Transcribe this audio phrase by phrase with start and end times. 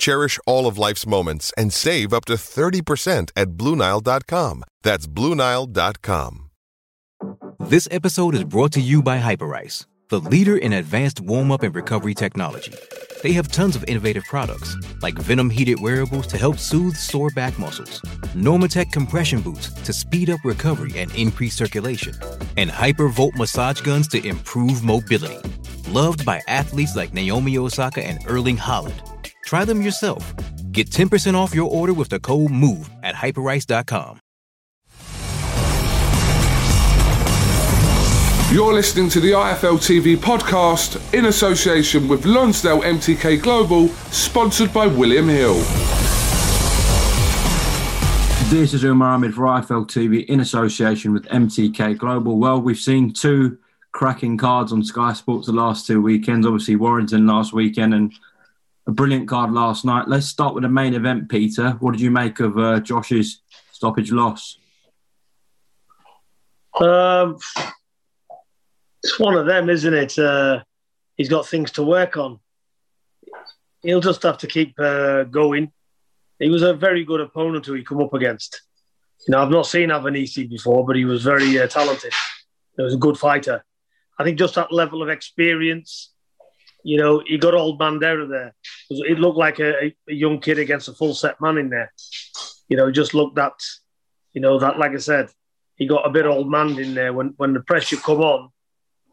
[0.00, 4.64] Cherish all of life's moments and save up to 30% at BlueNile.com.
[4.82, 6.50] That's BlueNile.com.
[7.60, 11.74] This episode is brought to you by Hyperice, the leader in advanced warm up and
[11.74, 12.72] recovery technology.
[13.22, 17.58] They have tons of innovative products, like Venom heated wearables to help soothe sore back
[17.58, 18.00] muscles,
[18.34, 22.14] Normatec compression boots to speed up recovery and increase circulation,
[22.56, 25.38] and Hypervolt massage guns to improve mobility.
[25.90, 29.09] Loved by athletes like Naomi Osaka and Erling Haaland.
[29.50, 30.32] Try them yourself.
[30.70, 34.20] Get 10% off your order with the code MOVE at hyperice.com.
[38.54, 44.86] You're listening to the IFL TV podcast in association with Lonsdale MTK Global, sponsored by
[44.86, 45.54] William Hill.
[48.50, 52.38] This is Umar Ahmed for IFL TV in association with MTK Global.
[52.38, 53.58] Well, we've seen two
[53.90, 56.46] cracking cards on Sky Sports the last two weekends.
[56.46, 58.12] Obviously, Warrington last weekend and
[58.86, 60.08] a brilliant card last night.
[60.08, 61.72] Let's start with the main event, Peter.
[61.80, 63.42] What did you make of uh, Josh's
[63.72, 64.58] stoppage loss?
[66.80, 67.38] Um,
[69.02, 70.18] it's one of them, isn't it?
[70.18, 70.62] Uh,
[71.16, 72.40] he's got things to work on.
[73.82, 75.72] He'll just have to keep uh, going.
[76.38, 78.62] He was a very good opponent who he come up against.
[79.26, 82.12] You know, I've not seen Avanesyan before, but he was very uh, talented.
[82.76, 83.64] He was a good fighter.
[84.18, 86.12] I think just that level of experience,
[86.84, 88.54] you know, he got old man down there.
[88.90, 91.92] It looked like a, a young kid against a full set man in there.
[92.68, 93.54] You know, just looked that,
[94.32, 95.30] you know, that like I said,
[95.76, 98.50] he got a bit old man in there when when the pressure come on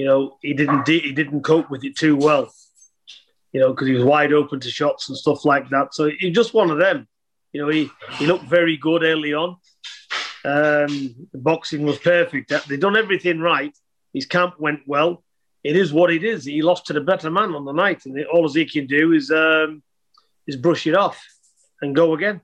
[0.00, 2.50] you know, he didn't he didn't cope with it too well.
[3.52, 5.92] You know, because he was wide open to shots and stuff like that.
[5.92, 7.06] So he's just one of them.
[7.52, 9.56] You know, he, he looked very good early on.
[10.42, 12.50] Um, the boxing was perfect.
[12.66, 13.76] They'd done everything right.
[14.14, 15.22] His camp went well.
[15.62, 16.44] It is what it is.
[16.44, 19.30] He lost to the better man on the night, and all he can do is
[19.30, 19.82] um,
[20.46, 21.22] is brush it off
[21.82, 22.40] and go again.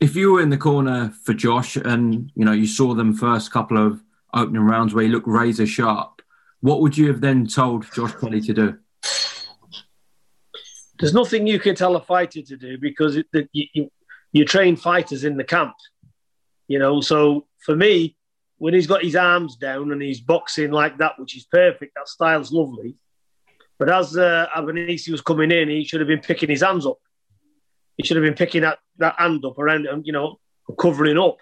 [0.00, 3.50] If you were in the corner for Josh, and you know you saw them first
[3.50, 4.02] couple of
[4.34, 6.22] opening rounds where he looked razor sharp.
[6.60, 8.78] What would you have then told Josh Kelly to do?
[10.98, 13.90] There's nothing you can tell a fighter to do because it, you, you,
[14.32, 15.74] you train fighters in the camp,
[16.66, 17.00] you know.
[17.00, 18.16] So for me,
[18.58, 22.08] when he's got his arms down and he's boxing like that, which is perfect, that
[22.08, 22.96] style's lovely.
[23.78, 26.98] But as uh, was coming in, he should have been picking his hands up.
[27.96, 30.38] He should have been picking that, that hand up around, him, you know,
[30.78, 31.38] covering up.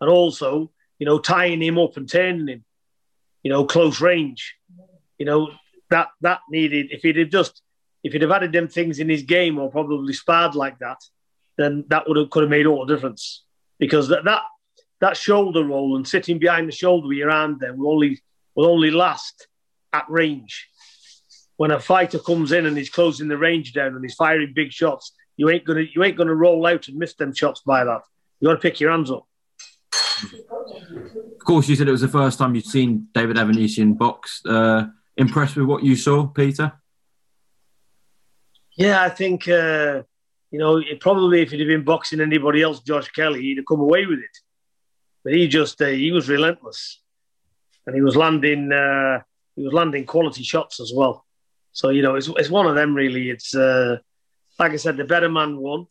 [0.00, 2.64] And also, you know, tying him up and turning him,
[3.42, 4.56] you know, close range.
[5.18, 5.50] You know,
[5.90, 7.62] that that needed if he'd have just
[8.02, 10.98] if he'd have added them things in his game or probably sparred like that,
[11.56, 13.44] then that would have could have made all the difference.
[13.78, 14.42] Because that that
[15.00, 18.20] that shoulder roll and sitting behind the shoulder with your hand there will only
[18.54, 19.48] will only last
[19.92, 20.68] at range.
[21.56, 24.72] When a fighter comes in and he's closing the range down and he's firing big
[24.72, 28.02] shots, you ain't gonna you ain't gonna roll out and miss them shots by that.
[28.40, 29.26] You got to pick your hands up.
[30.22, 34.44] Of course, you said it was the first time you'd seen David Avanesyan box.
[34.44, 34.86] Uh,
[35.16, 36.72] impressed with what you saw, Peter?
[38.76, 40.02] Yeah, I think uh,
[40.50, 43.66] you know it probably if he'd have been boxing anybody else, Josh Kelly, he'd have
[43.66, 44.38] come away with it.
[45.26, 47.02] But he just uh, he was relentless,
[47.84, 49.22] and he was landing uh,
[49.56, 51.26] he was landing quality shots as well.
[51.72, 53.28] So you know it's it's one of them really.
[53.30, 53.96] It's uh,
[54.60, 55.88] like I said, the better man won,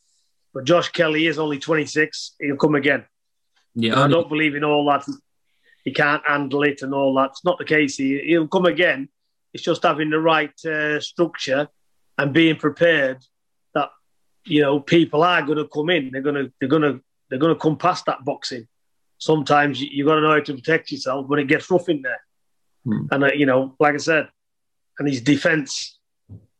[0.53, 2.35] but Josh Kelly is only 26.
[2.39, 3.03] He'll come again.
[3.73, 5.05] Yeah, I don't believe in all that.
[5.83, 7.31] He can't handle it and all that.
[7.31, 7.97] It's not the case.
[7.97, 9.09] He, will come again.
[9.53, 11.67] It's just having the right uh, structure
[12.17, 13.17] and being prepared
[13.73, 13.89] that
[14.45, 16.11] you know people are going to come in.
[16.11, 18.69] They're going to they're going to they're going to come past that boxing.
[19.17, 22.01] Sometimes you, have got to know how to protect yourself when it gets rough in
[22.01, 22.21] there.
[22.83, 23.07] Hmm.
[23.11, 24.29] And uh, you know, like I said,
[24.99, 25.99] and his defense,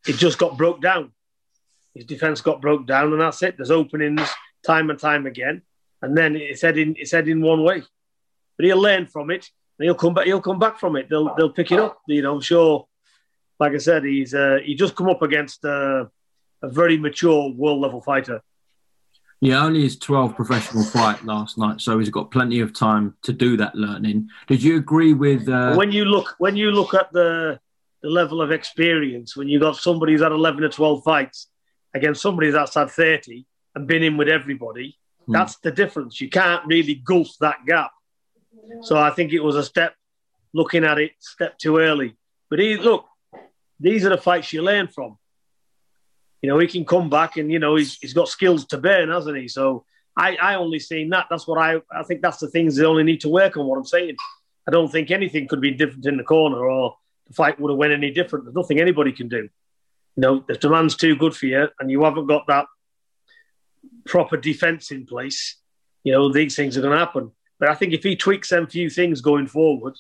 [0.08, 1.12] it just got broke down.
[1.94, 3.56] His defense got broke down, and that's it.
[3.58, 4.28] There's openings
[4.66, 5.62] time and time again
[6.06, 7.84] and then it's heading it's heading one way.
[8.58, 9.50] But he'll learn from it.
[9.80, 10.26] he'll come back.
[10.26, 11.10] He'll come back from it.
[11.10, 12.00] They'll they'll pick it up.
[12.08, 12.88] You know, I'm sure.
[13.58, 16.06] Like I said, he's uh, he just come up against uh,
[16.62, 18.42] a very mature world level fighter.
[19.42, 23.34] Yeah, only his 12th professional fight last night, so he's got plenty of time to
[23.34, 24.30] do that learning.
[24.48, 25.48] Did you agree with?
[25.48, 25.76] Uh...
[25.76, 27.60] When you look when you look at the
[28.02, 31.48] the level of experience, when you got somebody who's had 11 or 12 fights
[31.96, 35.34] against somebody that's had 30 and been in with everybody, hmm.
[35.34, 36.22] that's the difference.
[36.22, 37.92] You can't really gulf that gap.
[38.84, 39.96] So I think it was a step,
[40.54, 42.16] looking at it, step too early.
[42.50, 43.06] But he, look,
[43.80, 45.18] these are the fights you learn from.
[46.46, 49.10] You know, he can come back and, you know, he's, he's got skills to burn,
[49.10, 49.48] hasn't he?
[49.48, 49.84] So
[50.16, 51.26] I, I only seen that.
[51.28, 53.80] That's what I, I think that's the things they only need to work on, what
[53.80, 54.16] I'm saying.
[54.68, 57.80] I don't think anything could be different in the corner or the fight would have
[57.80, 58.46] went any different.
[58.46, 59.50] There's nothing anybody can do.
[60.18, 62.68] You know, if the man's too good for you and you haven't got that
[64.06, 65.58] proper defence in place,
[66.04, 67.32] you know, these things are going to happen.
[67.60, 69.96] But I think if he tweaks them few things going forward,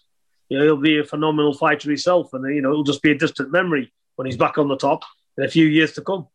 [0.50, 3.18] you know, he'll be a phenomenal fighter himself, and you know, it'll just be a
[3.18, 5.02] distant memory when he's back on the top
[5.40, 6.28] in a few years to come.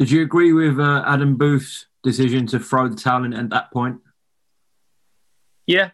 [0.00, 3.70] Did you agree with uh, Adam Booth's decision to throw the towel in at that
[3.70, 3.98] point?
[5.66, 5.90] Yeah.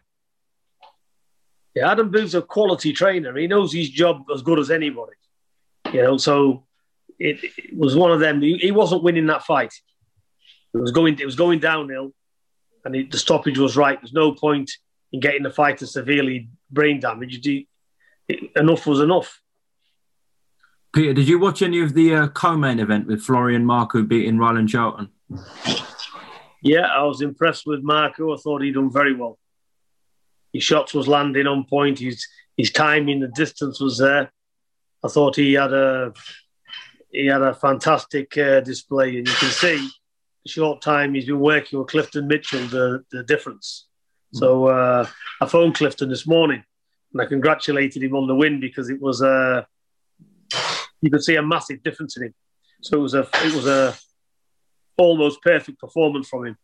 [1.75, 3.35] Yeah, Adam Booth's a quality trainer.
[3.35, 5.11] He knows his job as good as anybody.
[5.91, 6.63] You know, so
[7.19, 8.41] it, it was one of them.
[8.41, 9.73] He, he, wasn't winning that fight.
[10.73, 11.19] It was going.
[11.19, 12.13] It was going downhill
[12.85, 13.99] and it, the stoppage was right.
[13.99, 14.71] There's no point
[15.11, 17.45] in getting the fighter severely brain damaged.
[17.45, 17.65] It,
[18.55, 19.41] enough was enough.
[20.97, 24.67] Peter, did you watch any of the uh, co-main event with Florian Marku beating Rylan
[24.67, 25.09] Charlton?
[26.63, 28.35] Yeah, I was impressed with Marku.
[28.35, 29.37] I thought he'd done very well.
[30.53, 31.99] His shots was landing on point.
[31.99, 32.25] His
[32.57, 34.31] his timing, the distance was there.
[35.05, 36.13] I thought he had a
[37.11, 39.87] he had a fantastic uh, display, and you can see
[40.47, 43.85] short time he's been working with Clifton Mitchell, the, the difference.
[44.33, 44.39] Mm.
[44.39, 45.05] So uh,
[45.41, 46.63] I phoned Clifton this morning
[47.13, 49.63] and I congratulated him on the win because it was uh,
[51.01, 52.33] you could see a massive difference in him.
[52.81, 53.95] So it was a it was a
[54.97, 56.57] almost perfect performance from him.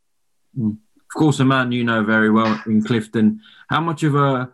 [0.57, 0.77] Mm.
[0.97, 3.39] Of course, a man you know very well in Clifton.
[3.69, 4.51] How much of a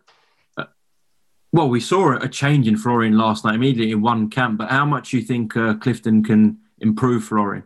[1.52, 4.86] well, we saw a change in Florian last night immediately in one camp, but how
[4.86, 7.64] much do you think uh, Clifton can improve Florian?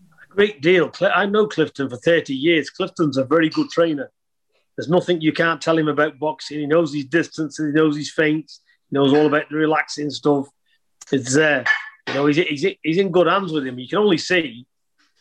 [0.00, 0.90] A great deal.
[1.00, 2.68] I know Clifton for 30 years.
[2.68, 4.10] Clifton's a very good trainer.
[4.76, 6.58] There's nothing you can't tell him about boxing.
[6.58, 8.60] He knows his distances, he knows his feints,
[8.94, 10.48] knows all about the relaxing stuff.
[11.12, 11.64] It's there.
[12.08, 13.78] You know, he's, he's, he's in good hands with him.
[13.78, 14.66] You can only see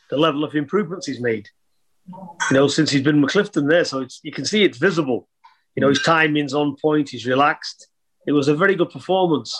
[0.09, 1.49] the level of improvements he's made,
[2.07, 2.17] you
[2.51, 3.83] know, since he's been with Clifton there.
[3.83, 5.27] So you can see it's visible.
[5.75, 7.87] You know, his timing's on point, he's relaxed.
[8.27, 9.59] It was a very good performance.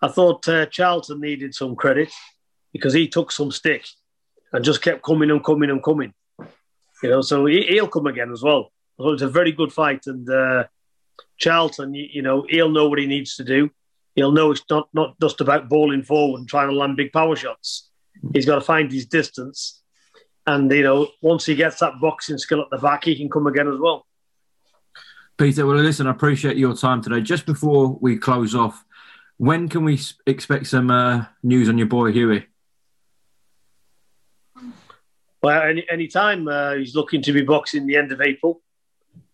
[0.00, 2.10] I thought uh, Charlton needed some credit
[2.72, 3.84] because he took some stick
[4.52, 6.14] and just kept coming and coming and coming.
[7.02, 8.72] You know, so he, will come again as well.
[8.96, 10.64] So it's a very good fight, and uh,
[11.38, 13.70] Charlton, you, you, know, he'll know what he needs to do.
[14.14, 17.36] He'll know it's not not just about bowling forward and trying to land big power
[17.36, 17.88] shots.
[18.32, 19.80] He's got to find his distance,
[20.44, 23.46] and you know, once he gets that boxing skill at the back, he can come
[23.46, 24.06] again as well.
[25.36, 27.20] Peter, well, listen, I appreciate your time today.
[27.20, 28.84] Just before we close off,
[29.36, 32.46] when can we expect some uh, news on your boy Hughie?
[35.40, 38.60] Well, any any time uh, he's looking to be boxing the end of April.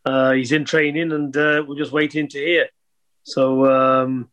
[0.04, 2.68] Uh, he's in training, and uh, we're just waiting to hear.
[3.22, 4.28] So um,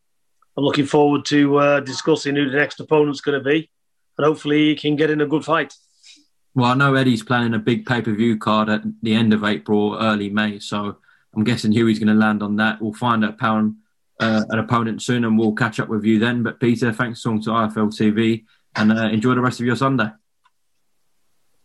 [0.56, 3.70] I'm looking forward to uh, discussing who the next opponent's going to be,
[4.18, 5.74] and hopefully he can get in a good fight.
[6.54, 9.44] Well, I know Eddie's planning a big pay per view card at the end of
[9.44, 10.58] April, early May.
[10.58, 10.98] So
[11.34, 12.82] I'm guessing Hughie's going to land on that.
[12.82, 13.76] We'll find out pound,
[14.20, 16.42] uh, an opponent soon, and we'll catch up with you then.
[16.42, 18.44] But Peter, thanks so much to IFL TV,
[18.76, 20.10] and uh, enjoy the rest of your Sunday.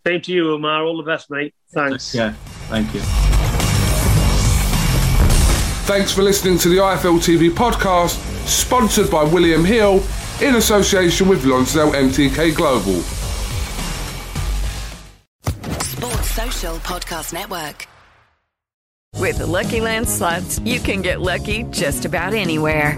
[0.05, 0.85] Same to you, Omar.
[0.85, 1.53] All the best, mate.
[1.73, 2.15] Thanks.
[2.15, 2.31] Yeah,
[2.69, 3.26] thank you.
[5.87, 10.03] Thanks for listening to the IFL TV podcast, sponsored by William Hill
[10.41, 12.99] in association with Lonsdale MTK Global.
[15.85, 17.87] Sports Social Podcast Network.
[19.15, 22.97] With the Lucky Land slots, you can get lucky just about anywhere.